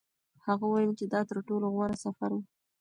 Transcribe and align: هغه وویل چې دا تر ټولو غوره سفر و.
هغه 0.45 0.65
وویل 0.67 0.91
چې 0.99 1.05
دا 1.13 1.21
تر 1.29 1.37
ټولو 1.47 1.65
غوره 1.73 1.97
سفر 2.05 2.29
و. 2.35 2.39